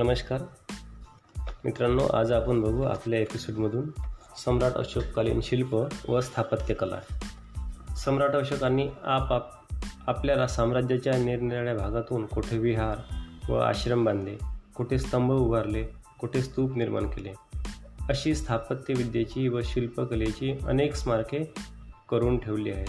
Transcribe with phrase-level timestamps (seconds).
[0.00, 0.40] नमस्कार.
[1.64, 3.90] मित्रांनो आज आपण बघू आपल्या एपिसोडमधून
[4.44, 7.00] सम्राट अशोककालीन शिल्प व स्थापत्यकला
[7.94, 9.32] सम्राट अशोकांनी आप
[10.06, 12.96] आपल्या साम्राज्याच्या निरनिराळ्या भागातून कुठे विहार
[13.52, 14.36] व आश्रम बांधले
[14.76, 15.84] कुठे स्तंभ उभारले
[16.20, 17.32] कुठे स्तूप निर्माण केले
[18.08, 21.52] अशी स्थापत्यविद्येची व शिल्पकलेची अनेक स्मारके
[22.10, 22.88] करून ठेवली आहेत.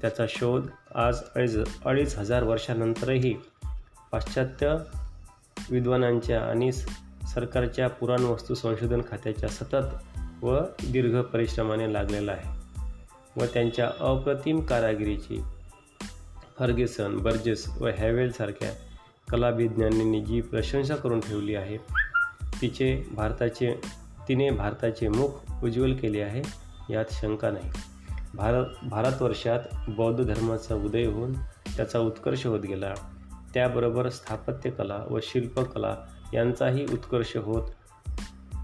[0.00, 3.34] त्याचा शोध आज अडीच अडीच हजार वर्षानंतरही
[4.12, 4.76] पाश्चात्य
[5.70, 10.58] विद्वानांच्या आणि सरकारच्या पुराणवस्तू संशोधन खात्याच्या सतत व
[10.90, 12.58] दीर्घ परिश्रमाने लागलेला आहे
[13.36, 15.42] व त्यांच्या अप्रतिम कारागिरीची
[16.58, 18.70] फर्गेसन बर्जेस व हॅवेलसारख्या
[19.30, 21.76] कलाभिज्ञांनी जी प्रशंसा करून ठेवली आहे
[22.62, 23.80] तिचे भारताचे
[24.28, 25.28] तिने भारताचे मुख
[25.64, 26.42] उज्ज्वल केले आहे
[26.94, 27.70] यात शंका नाही.
[28.34, 31.32] भारत भारतवर्षात बौद्ध धर्माचा उदय होऊन
[31.76, 32.94] त्याचा उत्कर्ष होत गेला.
[33.54, 35.96] त्याबरोबर स्थापत्यकला व शिल्पकला
[36.34, 37.62] यांचाही उत्कर्ष होत.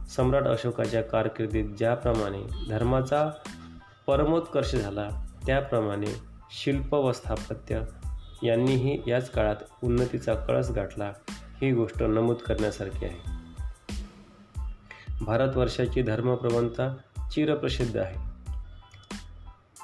[0.08, 3.30] सम्राट अशोकाच्या कारकिर्दीत ज्याप्रमाणे धर्माचा
[4.06, 5.08] परमोत्कर्ष झाला
[5.46, 7.80] त्याप्रमाणे शिल्प व स्थापत्य
[8.42, 13.30] यांनीही याच काळात उन्नतीचा कळस गाठला ही गोष्ट नमूद करण्यासारखी आहे.
[15.24, 16.96] भारतवर्षाची धर्मप्रवणता
[17.32, 18.34] चिरप्रसिद्ध आहे.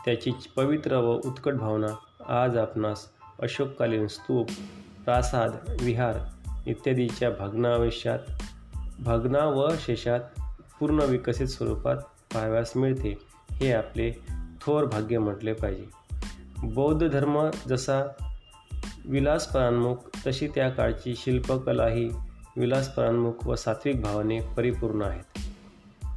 [0.05, 1.87] त्याची पवित्र व उत्कट भावना
[2.29, 3.09] आज आपणास
[3.43, 4.47] अशोककालीन स्तूप
[5.05, 6.15] प्रासाद विहार
[6.67, 8.19] इत्यादीच्या भग्नावेशात
[8.99, 10.21] भग्ना व शेषात
[10.81, 11.97] पूर्ण विकसित स्वरूपात
[12.35, 13.19] पाहाव्यास मिळते.
[13.53, 14.13] हे आपले
[14.61, 15.87] थोर भाग्य म्हटले पाहिजे.
[16.63, 18.03] बौद्ध धर्म जसा
[19.05, 19.95] विलासपरान्मुख
[20.27, 22.11] तशी त्या काळची शिल्पकलाही
[22.57, 25.41] विलासपरान्मुख व सात्विक भावाने परिपूर्ण आहेत.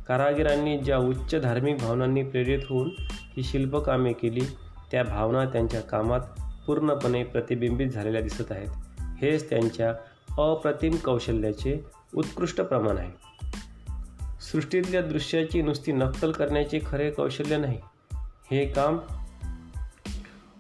[0.08, 2.90] कारागिरांनी ज्या उच्च धार्मिक भावनांनी प्रेरित होऊन
[3.38, 4.46] ही शिल्पकामे केली
[4.92, 6.22] त्या भावना त्यांच्या कामात
[6.68, 8.68] पूर्णपणे प्रतिबिंबित झालेल्या दिसत आहेत.
[9.22, 9.90] हेच त्यांच्या
[10.44, 13.12] अप्रतिम कौशल्याचे उत्कृष्ट प्रमाण आहे.
[14.42, 17.78] सृष्टीतल्या दृश्याची नुसती नक्कल करण्याचे खरे कौशल्य नाही.
[18.52, 19.00] हे काम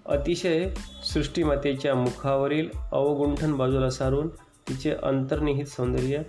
[0.05, 0.69] अतिशय
[1.03, 4.27] सृष्टीमातेच्या मुखावरील अवगुंठन बाजूला सारून
[4.69, 6.21] तिचे अंतर्निहित सौंदर्य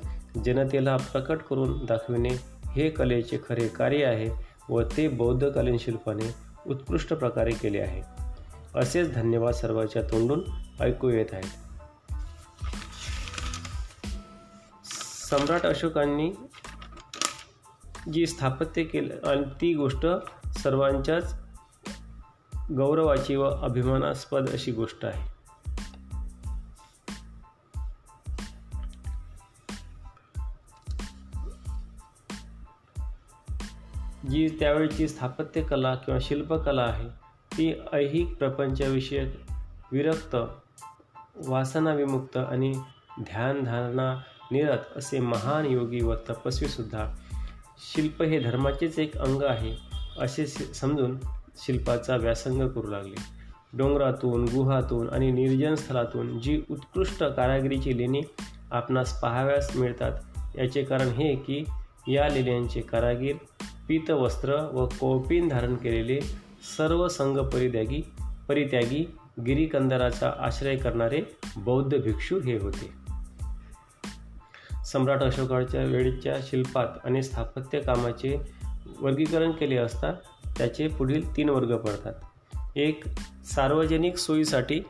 [0.44, 2.28] जनतेला प्रकट करून दाखविणे
[2.70, 4.30] हे कलेचे खरे कार्य आहे
[4.68, 6.34] व ते बौद्धकालीन शिल्पाने
[6.66, 8.23] उत्कृष्ट प्रकारे केले आहे.
[8.76, 10.40] असेच धन्यवाद सर्वांच्या तोंडून
[10.80, 11.50] ऐकू येत आहेत.
[15.30, 16.32] सम्राट अशोकांनी
[18.12, 20.06] जी स्थापत्य केलं आणि ती गोष्ट
[20.58, 21.34] सर्वांच्याच
[22.76, 25.34] गौरवाची व अभिमानास्पद अशी गोष्ट आहे.
[34.28, 37.23] जी त्यावेळची स्थापत्यकला किंवा शिल्पकला आहे
[37.58, 39.34] ती ऐहिक प्रपंचविषयक
[39.92, 40.36] विरक्त
[41.46, 42.72] वासनाविमुक्त आणि
[43.20, 44.20] ध्यानधारणा
[44.52, 47.14] निरत असे महान योगी व तपस्वीसुद्धा
[47.78, 49.74] शिल्प हे धर्माचेच एक अंग आहे
[50.18, 51.18] असे समजून
[51.56, 53.14] शिल्पाचा व्यासंग करू लागले.
[53.78, 58.20] डोंगरातून गुहातून आणि निर्जन स्थळातून जी उत्कृष्ट कारागिरीची लेणी
[58.70, 60.12] आपणास पाहाव्यास मिळतात
[60.58, 61.64] याचे कारण हे की
[62.08, 63.36] या लेण्यांचे कारागीर
[63.88, 66.20] पीतवस्त्र व कोपीन धारण केलेले
[66.64, 68.02] सर्व संघ परित्यागी
[68.48, 69.16] परित्यागी
[69.46, 71.22] गिरीकंदराचा आश्रय करणारे
[71.56, 72.90] बौद्ध भिक्षू हे होते.
[74.84, 78.36] सम्राट अशोकाच्या वेळेच्या शिल्पात आणि स्थापत्य कामाचे
[79.00, 80.12] वर्गीकरण केले असता
[80.58, 82.12] त्याचे पुढील तीन वर्ग पडतात.
[82.76, 83.04] एक
[83.44, 84.80] सार्वजनिक सोयीसाठी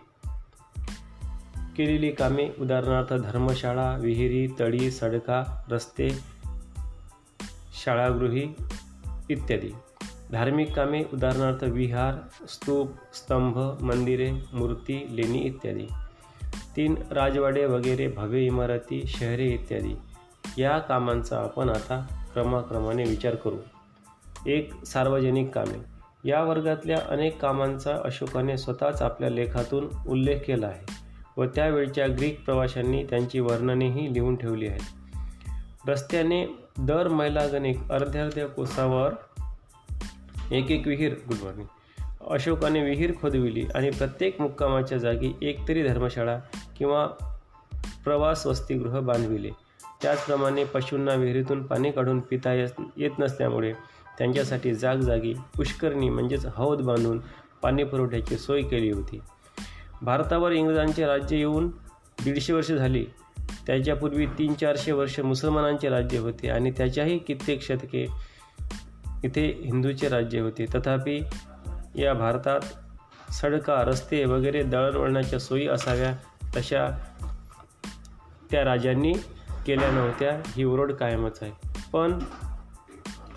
[1.76, 6.18] केलेली कामे उदाहरणार्थ धर्मशाळा विहिरी तळी सडका रस्ते
[7.84, 8.54] शाळागृही
[9.30, 9.70] इत्यादी.
[10.32, 12.14] धार्मिक कामे उदाहरणार्थ विहार
[12.48, 15.86] स्तूप स्तंभ मंदिरे मूर्ती लेणी इत्यादी.
[16.76, 19.94] तीन राजवाडे वगैरे भव्य इमारती शहरे इत्यादी.
[20.62, 23.56] या कामांचा आपण आता क्रमाक्रमाने विचार करू.
[24.46, 25.94] एक सार्वजनिक कामे.
[26.28, 30.92] या वर्गातल्या अनेक कामांचा अशोकाने स्वतःच आपल्या लेखातून उल्लेख केला आहे
[31.36, 35.14] व त्यावेळच्या ग्रीक प्रवाशांनी त्यांची वर्णनेही लिहून ठेवली आहेत.
[35.88, 36.46] रस्त्याने
[36.78, 39.12] दर मैलागणिक अर्ध्या अर्ध्या कोसावर
[40.52, 41.66] एक एक विहीर गुड मॉर्निंग
[42.30, 46.38] अशोकाने विहीर खोदविली आणि प्रत्येक मुक्कामाच्या जागी एकतरी धर्मशाळा
[46.76, 47.06] किंवा
[48.04, 49.50] प्रवास वसतिगृह बांधविले.
[50.02, 53.72] त्याचप्रमाणे पशूंना विहिरीतून पाणी काढून पिता येत नसल्यामुळे
[54.18, 57.20] त्यांच्यासाठी जागजागी पुष्करणी म्हणजेच हौद बांधून
[57.62, 59.20] पाणी पुरवठ्याची सोय केली होती.
[60.02, 61.68] भारतावर इंग्रजांचे राज्य येऊन
[62.24, 63.06] दीडशे वर्ष झाली.
[63.66, 68.33] त्याच्यापूर्वी तीन चारशे वर्ष मुसलमानांचे राज्य होते आणि त्याच्याही कित्येक शतके
[69.24, 70.66] इथे हिंदूचे राज्य होते.
[70.74, 71.20] तथापि
[71.94, 72.60] या भारतात
[73.32, 76.16] सडका रस्ते वगैरे दळणवळणाच्या सोयी असाव्या
[76.56, 76.90] तशा
[78.50, 79.12] त्या राजांनी
[79.66, 80.32] केल्या नव्हत्या.
[80.46, 81.52] ही ओरड कायमच आहे.
[81.92, 82.18] पण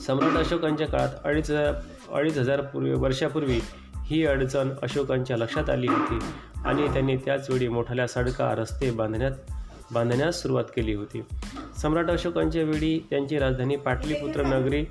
[0.08, 1.74] सम्राट अशोकांच्या काळात अडीच हजार
[2.12, 3.60] अडीच हजार पूर्वी वर्षापूर्वी
[4.04, 6.20] ही अडचण अशोकांच्या लक्षात आली होती
[6.66, 9.32] आणि त्यांनी त्याचवेळी मोठाल्या सडका रस्ते बांधण्यात
[9.94, 11.22] बांधण्यास सुरुवात केली होती.
[11.78, 14.86] सम्राट अशोकांच्या वेळी त्यांची राजधानी पाटलीपुत्र नगरी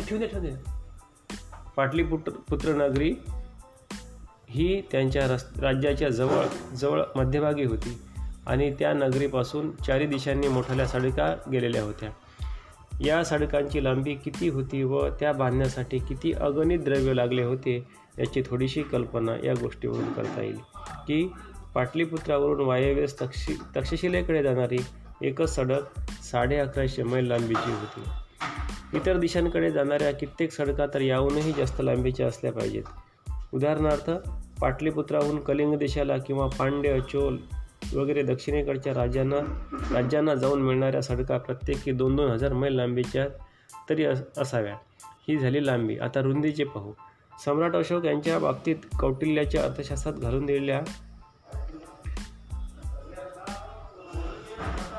[0.00, 0.50] ठेवू दे ठेवू दे.
[1.76, 3.14] पाटलीपुत्र पुत्रनगरी
[4.48, 7.98] ही त्यांच्या रस राज्याच्या जवळ जवळ मध्यभागी होती
[8.46, 12.10] आणि त्या नगरीपासून चारी दिशांनी मोठ्या सडका गेलेल्या होत्या.
[13.00, 18.82] या सडकांची लांबी किती होती व त्या बांधण्यासाठी किती अगणित द्रव्य लागले होते याची थोडीशी
[18.82, 20.56] कल्पना या गोष्टीवरून करता येईल.
[21.06, 21.32] की
[21.74, 24.78] पाटलीपुत्रावरून वायव्यस तक्षि तक्षशिलेकडे जाणारी
[25.22, 25.82] एकच सडक
[26.22, 28.21] साडे अकराशे मैल लांबीची होती.
[28.94, 32.82] इतर दिशांकडे जाणाऱ्या कित्येक सडका तर याहूनही जास्त लांबीच्या असल्या पाहिजेत.
[33.54, 34.10] उदाहरणार्थ
[34.60, 37.38] पाटलीपुत्राहून कलिंग देशाला किंवा पांड्य चोल
[37.94, 43.28] वगैरे दक्षिणेकडच्या राज्यांना राज्यांना जाऊन मिळणाऱ्या सडका प्रत्येकी दोन दोन हजार मैल लांबीच्या
[43.90, 44.74] तरी अस असाव्या
[45.28, 45.98] ही झाली लांबी.
[45.98, 46.92] आता रुंदीचे पाहू.
[47.44, 50.80] सम्राट अशोक यांच्या बाबतीत कौटिल्याच्या अर्थशास्त्रात घालून दिलेल्या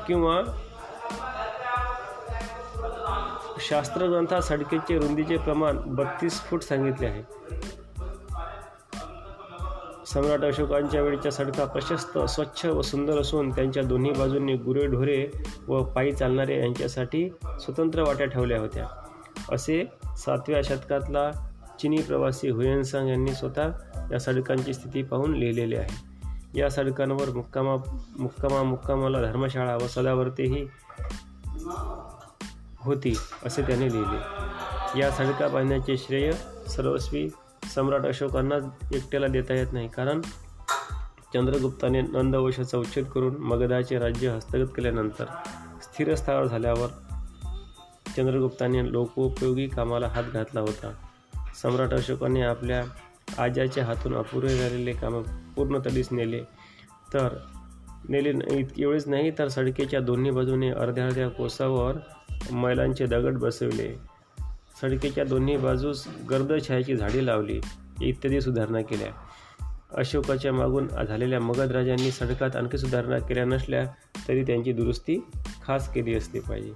[0.06, 0.42] किंवा
[3.68, 7.22] शास्त्रग्रंथात सडकेचे रुंदीचे प्रमाण बत्तीस फूट सांगितले आहे.
[10.06, 15.26] सम्राट अशोकांच्या वेळच्या सडका प्रशस्त स्वच्छ व सुंदर असून त्यांच्या दोन्ही बाजूंनी गुरेढोरे
[15.68, 17.30] व पायी चालणारे यांच्यासाठी
[17.60, 18.86] स्वतंत्र वाट्या ठेवल्या होत्या.
[19.52, 19.84] असे
[20.16, 21.30] सातव्या शतकातला
[21.80, 23.70] चिनी प्रवासी हुयनसांग यांनी स्वतः
[24.12, 26.14] या सडकांची स्थिती पाहून लिहिलेले आहे.
[26.60, 27.76] या सडकांवर मुक्कामा
[28.18, 30.68] मुक्कामा मुक्कामाला धर्मशाळा व सदावर्तेही
[32.84, 34.18] होती असे त्याने लिहिले.
[35.00, 36.32] या सडका बांधण्याचे श्रेय
[36.68, 37.28] सर्वस्वी
[37.74, 38.54] सम्राट अशोकांना
[38.92, 39.88] एकट्याला देता येत नाही.
[39.88, 40.20] कारण
[41.34, 45.24] चंद्रगुप्ताने नंदवंशाचा उच्छेद करून मगधाचे राज्य हस्तगत केल्यानंतर
[45.82, 46.88] स्थिरस्थावर झाल्यावर
[48.16, 50.92] चंद्रगुप्ताने लोकोपयोगी कामाला हात घातला होता.
[51.62, 52.84] सम्राट अशोकाने आपल्या
[53.42, 55.22] आजाच्या हातून अपुरे झालेले कामं
[55.56, 56.40] पूर्णतडीस नेले.
[57.14, 57.28] तर
[58.08, 58.32] नेले
[58.78, 61.94] एवढेच नाही तर सडकेच्या दोन्ही बाजूने अर्ध्या अर्ध्या कोसावर
[62.52, 63.98] मैलांचे दगड बसवले.
[64.82, 67.60] सडकेच्या दोन्ही बाजूस गर्दछायाची झाडे लावली.
[68.02, 69.08] इत्यादी सुधारणा केल्या.
[69.94, 73.84] अशोकाच्या मागून झालेल्या मगध राजांनी सडकात आणखी सुधारणा केल्या नसल्या
[74.28, 75.18] तरी त्यांची दुरुस्ती
[75.64, 76.72] खास केली असली पाहिजे.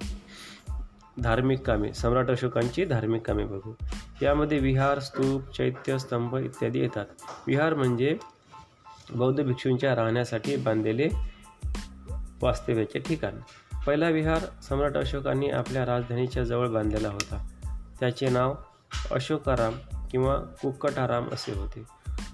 [1.21, 3.73] धार्मिक कामे सम्राट अशोकांची धार्मिक कामे बघू.
[4.21, 7.05] यामध्ये विहार स्तूप चैत्य स्तंभ इत्यादी येतात.
[7.47, 8.17] विहार म्हणजे
[9.11, 11.09] बौद्ध भिक्षूंच्या राहण्यासाठी बांधलेले
[12.41, 13.33] वास्तव्याचे ठिकाण.
[13.85, 17.47] पहिला विहार सम्राट अशोकांनी आपल्या राजधानीच्या जवळ बांधलेला होता.
[17.99, 18.55] त्याचे नाव
[19.11, 19.73] अशोकाराम
[20.11, 21.83] किंवा कुक्कटाराम असे होते.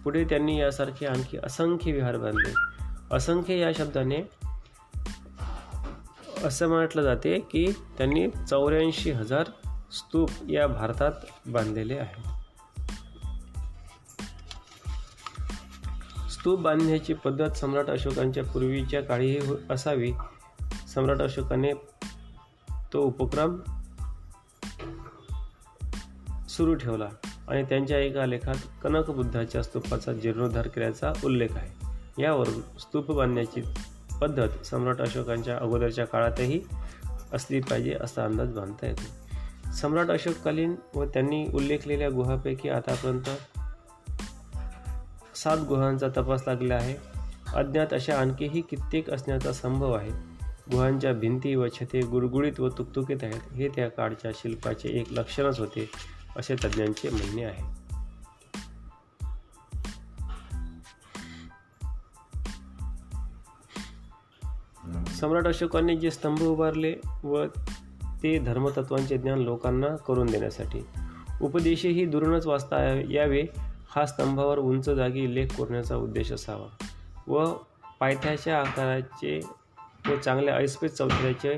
[0.03, 2.53] पुढे त्यांनी यासारखे आणखी असंख्य विहार बांधले.
[3.11, 4.29] असंख्य या शब्दाने
[6.43, 9.43] असं म्हटलं जाते की त्यांनी चौऱ्याऐंशी हजार
[9.91, 11.11] स्तूप या भारतात
[11.45, 12.35] बांधलेले आहे.
[16.29, 19.39] स्तूप बांधण्याची पद्धत सम्राट अशोकांच्या पूर्वीच्या काळीही
[19.69, 20.11] असावी
[20.95, 21.73] सम्राट अशोकाने
[22.93, 23.59] तो उपक्रम
[26.49, 27.09] सुरू ठेवला
[27.47, 31.85] आणि त्यांच्या एका लेखात कनक बुद्धाच्या स्तूपाचा जीर्णोद्धार केल्याचा उल्लेख आहे.
[32.23, 33.61] यावरून स्तूप बांधण्याची
[34.21, 36.61] पद्धत सम्राट अशोकांच्या अगोदरच्या काळातही
[37.33, 39.25] असली पाहिजे असा अंदाज बांधता येतो.
[39.71, 43.29] सम्राट अशोककालीन व त्यांनी उल्लेखलेल्या गुहापैकी आतापर्यंत
[45.37, 46.95] सात गुहांचा तपास लागला आहे.
[47.55, 50.34] अज्ञात अशा आणखीही कित्येक असण्याचा संभव आहे.
[50.71, 53.53] गुहांच्या भिंती व छते गुळगुळीत व तुकतुकीत आहेत.
[53.53, 55.89] हे त्या काळच्या शिल्पाचे एक लक्षणच होते
[56.37, 57.85] असे तज्ज्ञांचे म्हणणे आहे.
[65.05, 67.45] सम्राट अशोकांनी जे स्तंभ उभारले व
[68.23, 70.85] ते धर्मतत्वांचे ज्ञान लोकांना करून देण्यासाठी
[71.41, 73.43] उपदेशही दुरूनच वाचता यावे
[73.89, 76.85] हा स्तंभावर उंच जागी लेख कोरण्याचा उद्देश असावा
[77.27, 77.53] व
[77.99, 79.39] पायथ्याच्या आकाराचे
[80.09, 81.57] व चांगल्या ऐसपेस चौथऱ्याचे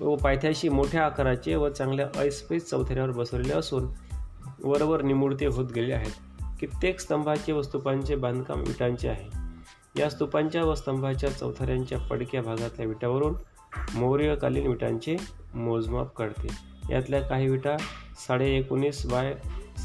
[0.00, 3.88] व पायथ्याशी मोठ्या आकाराचे व चांगल्या ऐसपेस चौथऱ्यावर बसवलेले असून
[4.64, 6.44] वरवर निमुळते होत गेले आहेत.
[6.60, 9.46] कित्येक स्तंभाचे व स्तूपांचे बांधकाम विटांचे आहे.
[10.00, 13.34] या स्तूपांच्या व स्तंभाच्या चौथऱ्यांच्या पडक्या भागातल्या विटावरून
[13.94, 15.16] मौर्यकालीन विटांचे
[15.54, 16.48] मोजमाप कळते
[16.90, 17.76] यातल्या काही विटा
[18.28, 19.34] साडे एकोणीस बाय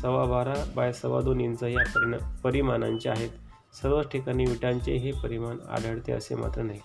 [0.02, 3.30] सव्वा बारा बाय सव्वा दोन इंच या परिणा परिमाणांचे आहेत.
[3.82, 6.80] सर्वच ठिकाणी विटांचे हे परिमाण आढळते असे मात्र नाही.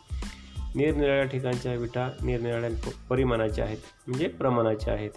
[0.76, 5.10] निरनिराळ्या ठिकाणच्या विटा निरनिराळ्या परिमाणाच्या आहेत म्हणजे प्रमाणाच्या आहेत.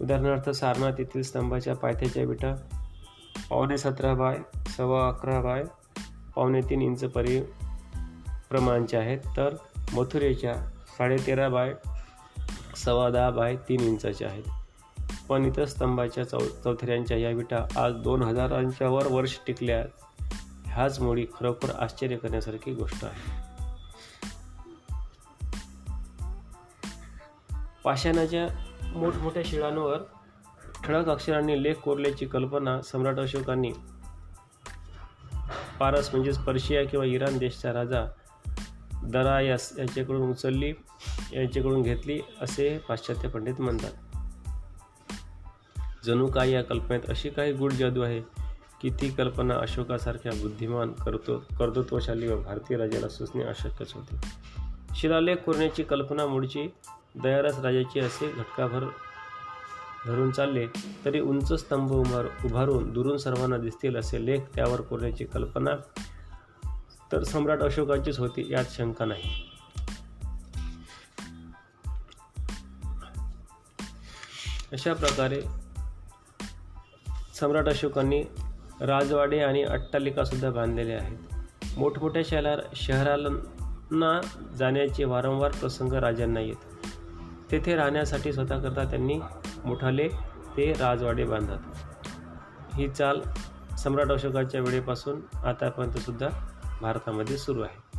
[0.00, 2.54] उदाहरणार्थ सारनाथ येथील स्तंभाच्या पायथ्याच्या विटा
[3.50, 4.38] पावणे सतरा बाय
[4.76, 5.64] सव्वा अकरा बाय
[6.36, 7.40] पावणे तीन इंच परि
[8.50, 9.56] प्रमाणाच्या आहेत तर
[9.92, 10.54] मथुरेच्या
[10.98, 11.74] साडेतेरा बाय
[12.76, 14.42] सव्वा दहा बाय तीन इंचाच्या आहेत.
[15.28, 19.84] पण इतर स्तंभाच्या चौ चौथऱ्यांच्या या विटा आज दोन हजारांच्या वर वर्ष टिकल्या.
[20.66, 23.45] ह्याच मुळी खरोखर आश्चर्य करण्यासारखी गोष्ट आहे.
[27.86, 28.46] पाषाणाच्या
[28.94, 29.98] मोठमोठ्या शिळांवर
[30.84, 33.72] ठळक अक्षरांनी लेख कोरल्याची कल्पना सम्राट अशोकांनी.
[35.80, 38.06] पारस म्हणजेच पर्शिया किंवा इराण देशचा राजा
[39.04, 40.70] दरायस यांच्याकडून उचलली
[41.32, 43.92] यांच्याकडून घेतली असे पाश्चात्य पंडित म्हणतात.
[46.04, 48.20] जणू काय या कल्पनेत अशी काही गुढ जादू आहे
[48.80, 54.16] की ती कल्पना अशोकासारख्या बुद्धिमान करतो कर्तृत्वशाली व भारतीय राजाला सुचणे अशक्यच होते.
[54.94, 56.68] शिलालेख कोरण्याची कल्पना मूळची
[57.22, 58.84] दयारस राजाची असे घटकाभर
[60.06, 60.66] धरून चालले
[61.04, 65.70] तरी उंच स्तंभ उभार उभारून दुरून सर्वांना दिसतील असे लेख त्यावर कोरण्याची कल्पना
[67.12, 69.52] तर सम्राट अशोकाचीच होती यात शंका नाही.
[74.72, 75.40] अशा प्रकारे
[77.34, 78.24] सम्राट अशोकांनी
[78.80, 81.18] राजवाडे आणि अट्टालिकासुद्धा बांधलेले आहेत.
[81.78, 84.20] मोठमोठ्या शहरा शहरांना
[84.56, 86.75] जाण्याचे वारंवार प्रसंग राजांना येत.
[87.50, 89.20] तेथे राहण्यासाठी स्वतःकरता त्यांनी
[89.64, 90.08] मोठाले
[90.56, 91.58] ते राजवाडे बांधतात
[92.74, 93.20] ही चाल
[93.78, 96.28] सम्राट अशोकाच्या वेळेपासून आतापर्यंतसुद्धा
[96.80, 97.98] भारतामध्ये सुरू आहे.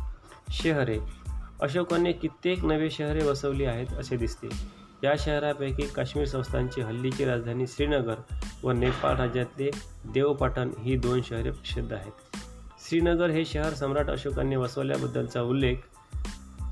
[0.50, 0.98] शहरे
[1.62, 4.48] अशोकाने कित्येक नवे शहरे वसवली आहेत असे दिसते.
[5.04, 8.14] या शहरापैकी काश्मीर संस्थांची हल्लीची राजधानी श्रीनगर
[8.64, 9.70] व नेपाळ राज्यातले
[10.04, 12.12] देवपाटण ही दोन शहरे प्रसिद्ध आहेत.
[12.88, 15.76] श्रीनगर हे शहर सम्राट अशोकाने वसवल्याबद्दलचा उल्लेख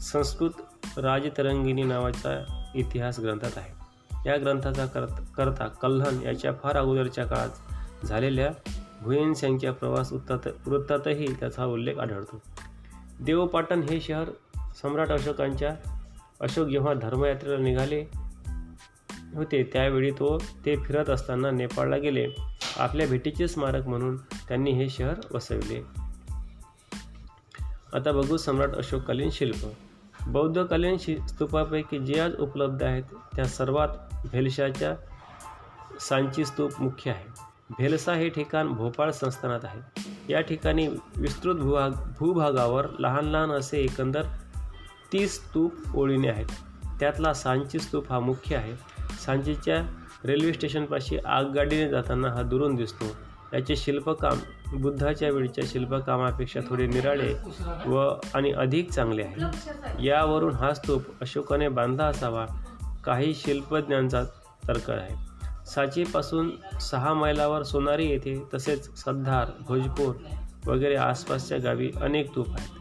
[0.01, 0.51] संस्कृत
[0.99, 3.87] राजतरंगिणी नावाच्या इतिहास ग्रंथात आहे.
[4.31, 4.87] या ग्रंथाचा
[5.37, 8.51] करता कल्हण याच्या फार अगोदरच्या काळात झालेल्या
[9.03, 12.43] भुयनसेंगच्या प्रवास वृत्तात वृत्तातही त्याचा उल्लेख आढळतो.
[13.21, 14.25] देवपाटण हे शहर
[14.83, 15.77] सम्राट अशोकांच्या
[16.41, 18.05] अशोक जेव्हा धर्मयात्रेला निघाले
[19.35, 22.29] होते त्यावेळी तो ते फिरत असताना नेपाळला गेले.
[22.77, 25.83] आपल्या भेटीचे स्मारक म्हणून त्यांनी हे शहर वसविले.
[27.93, 29.67] आता बघू सम्राट अशोककालीन शिल्प.
[30.27, 33.03] बौद्धकालीन शि स्तूपापैकी जे आज उपलब्ध आहेत
[33.37, 33.89] त्या सर्वात
[34.33, 34.95] भेलशाच्या
[36.01, 37.25] सांची स्तूप मुख्य आहे.
[37.79, 39.81] भेलसा हे ठिकाण भोपाळ संस्थानात आहे.
[40.33, 44.23] या ठिकाणी विस्तृत भूभाग भूभागावर लहान लहान असे एकंदर
[45.13, 46.47] तीस स्तूप ओळीने आहेत.
[47.01, 48.73] त्यातला सांची स्तूप हा मुख्य आहे.
[49.19, 49.83] सांचीच्या
[50.25, 53.05] रेल्वे स्टेशनपाशी आगगाडीने जाताना हा दुरून दिसतो.
[53.55, 54.39] याचे शिल्पकाम
[54.73, 57.35] बुद्धाच्या वेळच्या शिल्पकामापेक्षा थोडे निराळे
[57.87, 60.07] व आणि अधिक चांगले आहे.
[60.07, 62.47] यावरून हा स्तूप अशोकाने बांधला असावा
[63.05, 64.23] काही शिल्पज्ञांचा
[64.69, 65.15] तर्क आहे.
[65.67, 66.51] साचीपासून
[66.81, 70.15] सहा मैलावर सोनारी येथे तसेच सद्धार भोजपूर
[70.67, 72.81] वगैरे आसपासच्या गावी अनेक तूप आहेत.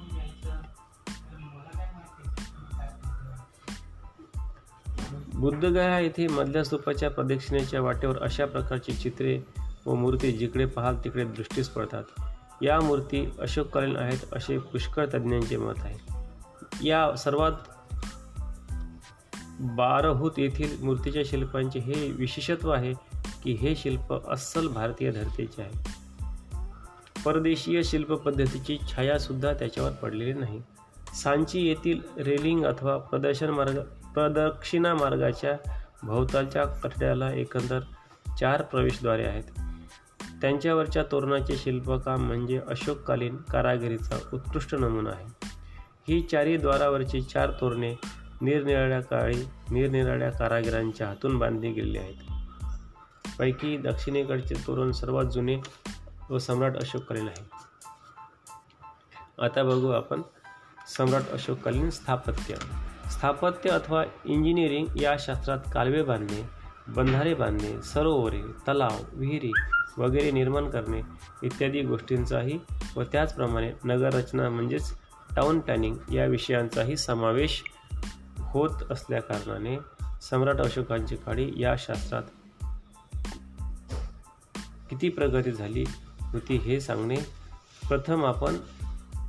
[5.35, 9.39] बुद्धगया येथे मधल्या स्तूपाच्या प्रदक्षिणेच्या वाटेवर अशा प्रकारची चित्रे
[9.85, 12.03] व मूर्ती जिकडे पाहाल तिकडे दृष्टीस पडतात.
[12.61, 16.15] या मूर्ती अशोककालीन आहेत असे पुष्कळ तज्ज्ञांचे मत आहे.
[16.87, 17.51] या सर्वात
[19.59, 22.93] बारहूत येथील मूर्तीच्या शिल्पांचे हे विशेषत्व आहे
[23.43, 26.05] की हे शिल्प अस्सल भारतीय धर्तीचे आहे.
[27.25, 30.61] परदेशीय शिल्प पद्धतीची छायासुद्धा त्याच्यावर पडलेली नाही.
[31.13, 33.79] सांची येथील रेलिंग अथवा प्रदर्शन मार्ग
[34.13, 35.71] प्रदक्षिणा मार्गाच्या
[36.03, 37.79] भोवतालच्या कठड्याला एकंदर
[38.39, 39.43] चार प्रवेशद्वारे आहेत.
[40.45, 45.47] त्यांच्यावरच्या तोरणाचे शिल्पकाम म्हणजे अशोककालीन कारागिरीचा उत्कृष्ट नमुना आहे.
[46.07, 47.95] ही चारी द्वारावरची चार तोरणे
[48.41, 52.31] निरनिराळ्या काळी निरनिराळ्या कारागिरांच्या हातून बांधली गेलेली आहेत.
[53.39, 55.57] पैकी दक्षिणेकडचे तोरण सर्वात जुने
[56.29, 57.45] व सम्राट अशोककालीन आहे.
[59.45, 60.21] आता बघू आपण
[60.97, 62.55] सम्राट अशोककालीन स्थापत्य.
[63.09, 66.49] स्थापत्य अथवा इंजिनिअरिंग या शास्त्रात कालवे बांधणे
[66.87, 69.51] बंधारे बांधणे सरोवरे तलाव विहिरी
[69.97, 71.01] वगैरे निर्माण करणे
[71.43, 72.59] इत्यादी गोष्टींचाही
[72.97, 74.93] व त्याचप्रमाणे नगररचना म्हणजेच
[75.35, 77.63] टाउन प्लॅनिंग या विषयांचाही समावेश
[78.39, 79.77] होत असल्याकारणाने
[80.21, 82.23] सम्राट अशोकांची काळी या शास्त्रात
[84.89, 85.83] किती प्रगती झाली
[86.21, 87.15] होती हे सांगणे
[87.89, 88.55] प्रथम आपण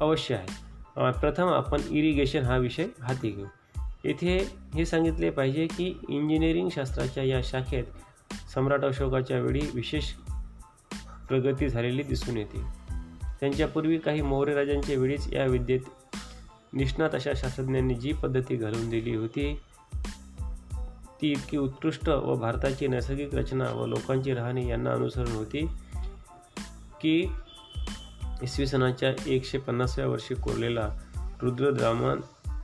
[0.00, 0.66] अवश्य आहे.
[1.12, 3.46] प्रथम आपण इरिगेशन हा विषय हाती घेऊ.
[4.04, 7.84] येथे हे सांगितले पाहिजे की इंजिनिअरिंग शास्त्राच्या या शाखेत
[8.54, 10.04] सम्राट अशोकाच्या वेळी विशेष
[11.28, 12.62] प्रगती झालेली दिसून येते.
[13.40, 15.80] त्यांच्यापूर्वी काही मौर्य राजांच्या वेळीच या विद्येत
[16.72, 19.60] निष्णात अशा शास्त्रज्ञांनी जी पद्धती घालून दिली होती
[21.22, 25.66] ती इतकी उत्कृष्ट व भारताची नैसर्गिक रचना व लोकांची राहणी यांना अनुसरण होती
[27.00, 27.28] की
[28.42, 30.98] इसवी सणाच्या एकशे पन्नासव्या वर्षी कोरलेला
[31.42, 32.20] रुद्रदामन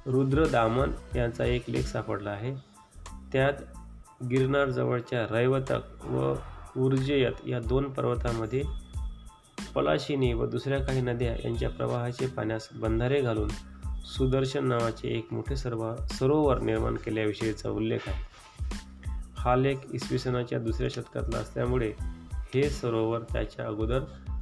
[0.07, 2.55] रुद्रदामन यांचा एक लेख सापडला आहे.
[3.33, 3.53] त्यात
[4.25, 6.35] गिरनारजवळच्या रैवतक व
[6.77, 8.63] उर्जयत या दोन पर्वतामध्ये
[9.75, 13.49] पलाशिनी व दुसऱ्या काही नद्या यांच्या प्रवाहाचे पाण्यास बंधारे घालून
[14.05, 18.25] सुदर्शन नावाचे एक मोठे सर्व सरोवर निर्माण केल्याविषयीचा उल्लेख आहे.
[19.37, 21.93] हा लेख इसवी सनाच्या दुसऱ्या शतकातला असल्यामुळे
[22.55, 24.01] हे सरोवर त्याच्या अगोदर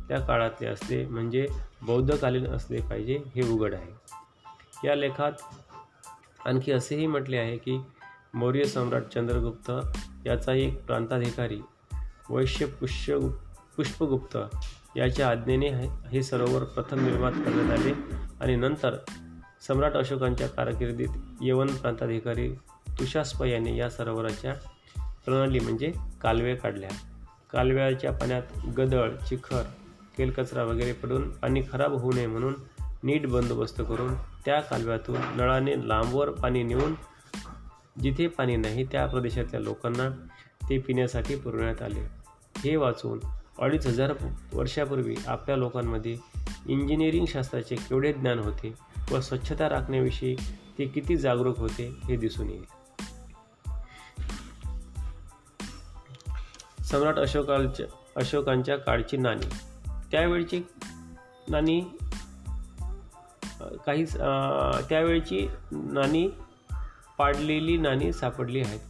[0.09, 1.47] त्या काळातले असले म्हणजे
[1.83, 3.93] बौद्धकालीन असले पाहिजे हे उघड आहे.
[4.89, 5.33] या लेखात
[6.45, 7.79] आणखी असेही म्हटले आहे की
[8.35, 9.73] मौर्य सम्राट चंद्रगुप्त
[10.27, 11.61] याचा एक प्रांताधिकारी
[12.31, 13.19] वैश्य पुष्य
[13.77, 14.37] पुष्पगुप्त
[14.97, 15.69] याच्या आज्ञेने
[16.11, 17.93] हे सरोवर प्रथम निर्माण करण्यात आले
[18.41, 18.97] आणि नंतर
[19.67, 21.09] सम्राट अशोकांच्या कारकिर्दीत
[21.41, 22.53] यवन प्रांताधिकारी
[22.99, 24.55] तुषास्प याने या सरोवराच्या
[25.25, 26.91] प्रणाली म्हणजे कालवे काढल्या.
[27.53, 28.43] कालव्याच्या पाण्यात
[28.79, 29.63] गदळ चिखर
[30.19, 32.55] केलकचरा वगैरे पडून पाणी खराब होऊ नये म्हणून
[33.03, 36.95] नीट बंदोबस्त करून त्या कालव्यातून नळाने लांबवर पाणी नेऊन
[38.03, 40.09] जिथे पाणी नाही त्या प्रदेशातल्या लोकांना
[40.69, 42.20] ते पिण्यासाठी पुरवण्यात आले.
[42.65, 43.19] हे वाचून
[43.59, 44.13] अडीच हजार
[44.53, 46.17] वर्षापूर्वी आपल्या लोकांमध्ये
[46.67, 48.75] इंजिनिअरिंग शास्त्राचे केवढे ज्ञान होते
[49.11, 50.37] व स्वच्छता राखण्याविषयी
[50.79, 52.65] ते किती जागरूक होते हे दिसून येईल.
[56.85, 57.87] सम्राट अशोकाच्या
[58.17, 59.49] अशोकांच्या काळची नाणी.
[60.11, 60.63] त्यावेळची
[61.49, 61.81] नाणी
[63.87, 64.05] काही
[64.89, 66.29] त्यावेळची नाणी
[67.19, 68.81] पाडलेली नाणी सापडली आहेत.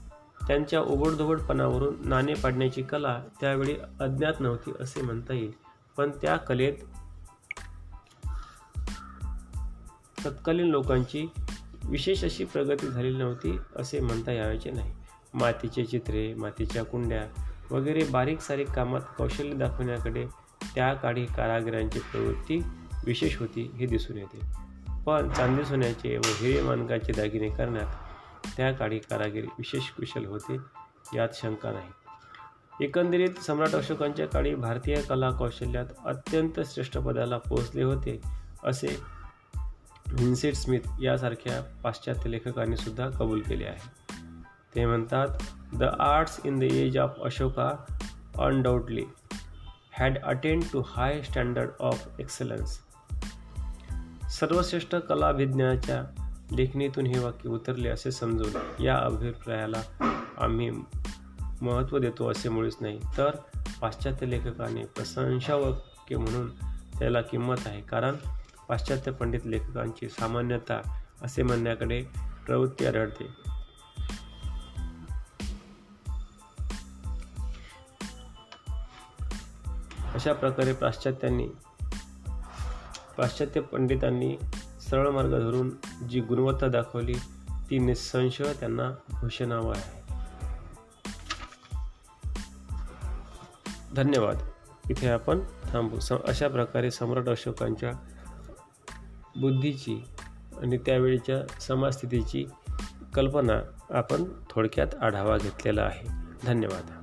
[0.51, 5.53] त्यांच्या ओबडधोबडपणावरून नाणे पाडण्याची कला त्यावेळी अज्ञात नव्हती असे म्हणता येईल.
[5.97, 6.73] पण त्या कलेत
[10.25, 11.27] तत्कालीन लोकांची
[11.85, 14.93] विशेष अशी प्रगती झालेली नव्हती असे म्हणता यावायचे नाही.
[15.35, 17.27] मातीचे चित्रे मातीच्या कुंड्या
[17.71, 20.27] वगैरे बारीक सारीक कामात कौशल्य दाखवण्याकडे
[20.75, 22.63] त्या काळी कारागिरांची प्रवृत्ती
[23.07, 24.41] विशेष होती हे दिसून येते.
[25.07, 27.87] पण चांदी सोन्याचे व हिरे मानकाचे दागिने करण्यात
[28.57, 30.57] त्या काळी कारागीर विशेष कुशल होते
[31.15, 31.89] यात शंका नाही.
[32.85, 38.21] एकंदरीत सम्राट अशोकांच्या काळी भारतीय कला कौशल्यात अत्यंत श्रेष्ठ पदाला पोहोचले होते
[38.65, 39.01] असे
[40.07, 43.89] विन्सेट स्मिथ यासारख्या पाश्चात्य लेखकांनी सुद्धा कबूल केले आहे.
[44.75, 45.29] ते म्हणतात
[45.75, 47.99] the arts in the age of Ashoka
[48.39, 49.05] undoubtedly
[49.99, 52.81] had attend to high standard of excellence.
[54.31, 56.20] सर्वश्रेष्ठ कलाभिज्ञाच्या
[56.53, 59.83] लेखणीतून हे वाक्य उतरले असे समजून या अभिप्रायाला
[60.39, 60.71] आम्ही
[61.63, 63.01] महत्त्व देतो असे मुळीच नाही.
[63.17, 63.31] तर
[63.81, 66.51] पाश्चात्य लेखकाने प्रशंसावाक्य म्हणून
[66.99, 67.81] त्याला किंमत आहे.
[67.81, 68.15] कारण
[68.69, 72.03] पाश्चात्य पंडित लेखकांची सामान्यता असे म्हणण्याकडे
[72.47, 73.51] प्रवृत्ती आढळते.
[80.15, 81.49] अशा प्रकारे पाश्चात्यांनी
[83.19, 84.37] पाश्चात्य पंडितांनी
[84.91, 85.71] सरळ मार्ग धरून
[86.09, 87.15] जी गुणवत्ता दाखवली
[87.71, 90.01] ती निसंशय त्यांना घोषणावं आहे.
[93.95, 94.39] धन्यवाद.
[94.91, 95.99] इथे आपण थांबू.
[95.99, 97.93] स अशा प्रकारे सम्राट अशोकांच्या
[99.37, 100.05] बुद्धीची
[100.63, 102.47] आणि त्यावेळीच्या समाजस्थितीची
[103.15, 106.09] कल्पना आपण थोडक्यात आढावा घेतलेला आहे.
[106.47, 107.00] धन्यवाद.